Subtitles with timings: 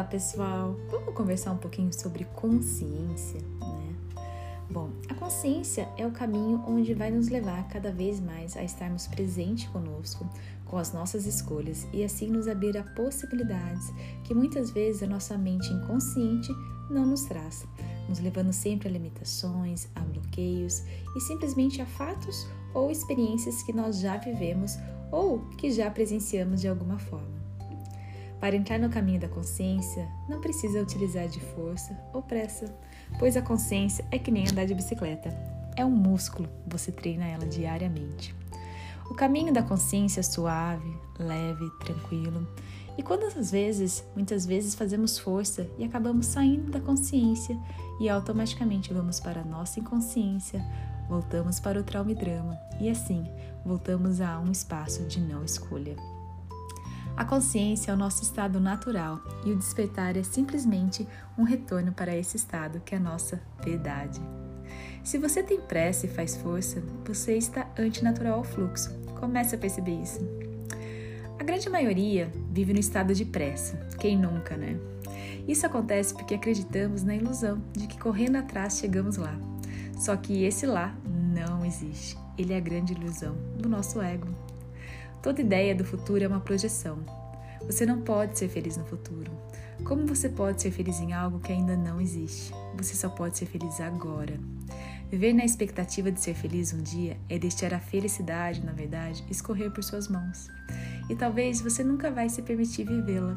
[0.00, 3.94] Olá pessoal, vamos conversar um pouquinho sobre consciência, né?
[4.70, 9.06] Bom, a consciência é o caminho onde vai nos levar cada vez mais a estarmos
[9.06, 10.26] presentes conosco,
[10.64, 13.92] com as nossas escolhas e assim nos abrir a possibilidades
[14.24, 16.50] que muitas vezes a nossa mente inconsciente
[16.88, 17.66] não nos traz,
[18.08, 20.82] nos levando sempre a limitações, a bloqueios
[21.14, 24.78] e simplesmente a fatos ou experiências que nós já vivemos
[25.12, 27.39] ou que já presenciamos de alguma forma.
[28.40, 32.74] Para entrar no caminho da consciência, não precisa utilizar de força ou pressa,
[33.18, 35.28] pois a consciência é que nem andar de bicicleta.
[35.76, 38.34] É um músculo, você treina ela diariamente.
[39.10, 42.48] O caminho da consciência é suave, leve, tranquilo.
[42.96, 47.58] E quantas vezes, muitas vezes fazemos força e acabamos saindo da consciência
[48.00, 50.64] e automaticamente vamos para a nossa inconsciência,
[51.08, 53.26] voltamos para o trauma e drama e assim
[53.64, 55.96] voltamos a um espaço de não escolha.
[57.20, 62.16] A consciência é o nosso estado natural e o despertar é simplesmente um retorno para
[62.16, 64.18] esse estado que é a nossa verdade.
[65.04, 68.98] Se você tem pressa e faz força, você está antinatural ao fluxo.
[69.18, 70.18] Comece a perceber isso.
[71.38, 73.76] A grande maioria vive no estado de pressa.
[73.98, 74.78] Quem nunca, né?
[75.46, 79.38] Isso acontece porque acreditamos na ilusão de que correndo atrás chegamos lá.
[79.98, 82.16] Só que esse lá não existe.
[82.38, 84.26] Ele é a grande ilusão do nosso ego.
[85.22, 86.98] Toda ideia do futuro é uma projeção.
[87.66, 89.30] Você não pode ser feliz no futuro.
[89.84, 92.52] Como você pode ser feliz em algo que ainda não existe?
[92.76, 94.40] Você só pode ser feliz agora.
[95.10, 99.70] Viver na expectativa de ser feliz um dia é deixar a felicidade, na verdade, escorrer
[99.70, 100.48] por suas mãos.
[101.08, 103.36] E talvez você nunca vai se permitir vivê-la.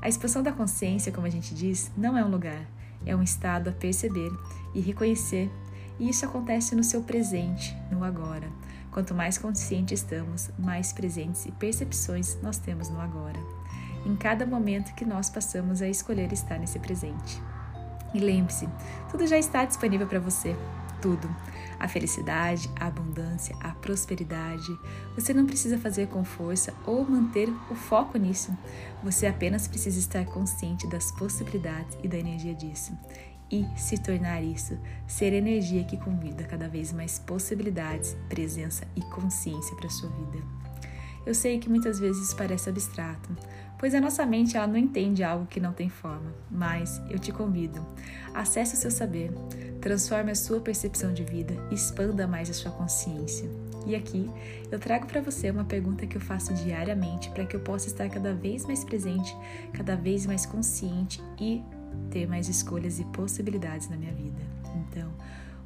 [0.00, 2.66] A expansão da consciência, como a gente diz, não é um lugar,
[3.04, 4.30] é um estado a perceber
[4.74, 5.50] e reconhecer.
[5.98, 8.48] E isso acontece no seu presente, no agora.
[8.96, 13.38] Quanto mais conscientes estamos, mais presentes e percepções nós temos no agora.
[14.06, 17.38] Em cada momento que nós passamos a escolher estar nesse presente.
[18.14, 18.66] E lembre-se,
[19.10, 20.56] tudo já está disponível para você.
[21.02, 21.28] Tudo.
[21.78, 24.74] A felicidade, a abundância, a prosperidade.
[25.14, 28.56] Você não precisa fazer com força ou manter o foco nisso.
[29.04, 32.96] Você apenas precisa estar consciente das possibilidades e da energia disso
[33.50, 39.76] e se tornar isso, ser energia que convida cada vez mais possibilidades, presença e consciência
[39.76, 40.38] para sua vida.
[41.24, 43.36] Eu sei que muitas vezes parece abstrato,
[43.78, 47.32] pois a nossa mente ela não entende algo que não tem forma, mas eu te
[47.32, 47.84] convido,
[48.32, 49.32] acesse o seu saber,
[49.80, 53.48] transforme a sua percepção de vida expanda mais a sua consciência.
[53.86, 54.28] E aqui
[54.70, 58.08] eu trago para você uma pergunta que eu faço diariamente para que eu possa estar
[58.08, 59.36] cada vez mais presente,
[59.72, 61.62] cada vez mais consciente e
[62.10, 64.40] ter mais escolhas e possibilidades na minha vida.
[64.88, 65.10] Então,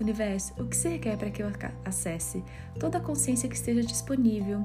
[0.00, 1.50] universo, o que se requer para que eu
[1.84, 2.42] acesse
[2.78, 4.64] toda a consciência que esteja disponível?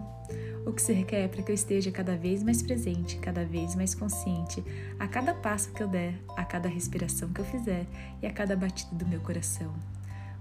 [0.65, 3.95] O que se requer para que eu esteja cada vez mais presente, cada vez mais
[3.95, 4.63] consciente,
[4.99, 7.85] a cada passo que eu der, a cada respiração que eu fizer
[8.21, 9.73] e a cada batida do meu coração?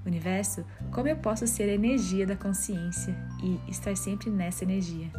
[0.04, 5.10] Universo, como eu posso ser a energia da consciência e estar sempre nessa energia?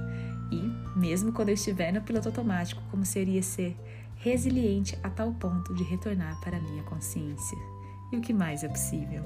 [0.52, 3.76] E, mesmo quando eu estiver no piloto automático, como seria ser
[4.22, 7.58] resiliente a tal ponto de retornar para a minha consciência.
[8.12, 9.24] E o que mais é possível?